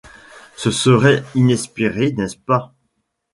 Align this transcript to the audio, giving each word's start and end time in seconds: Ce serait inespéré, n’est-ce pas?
Ce 0.55 0.71
serait 0.71 1.23
inespéré, 1.35 2.11
n’est-ce 2.13 2.35
pas? 2.35 2.73